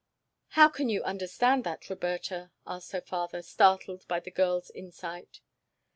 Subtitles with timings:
[0.57, 5.41] "How can you understand that, Roberta?" asked her father, startled by the girl's insight.